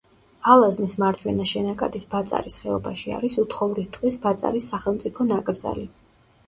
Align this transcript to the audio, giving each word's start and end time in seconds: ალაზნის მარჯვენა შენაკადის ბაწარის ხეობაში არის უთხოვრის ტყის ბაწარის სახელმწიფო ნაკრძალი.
ალაზნის 0.51 0.95
მარჯვენა 1.03 1.45
შენაკადის 1.49 2.09
ბაწარის 2.15 2.57
ხეობაში 2.63 3.15
არის 3.19 3.39
უთხოვრის 3.45 3.93
ტყის 3.99 4.19
ბაწარის 4.27 4.73
სახელმწიფო 4.75 5.29
ნაკრძალი. 5.33 5.89